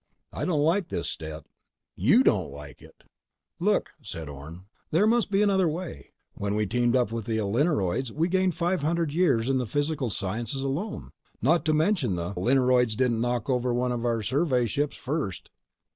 [0.33, 1.45] "I don't like this, Stet."
[1.95, 3.03] "YOU don't like it!"
[3.59, 4.65] "Look," said Orne.
[4.89, 6.11] "There must be another way.
[6.33, 6.45] Why...
[6.47, 10.09] when we teamed up with the Alerinoids we gained five hundred years in the physical
[10.09, 14.65] sciences alone, not to mention the—" "The Alerinoids didn't knock over one of our survey
[14.65, 15.51] ships first."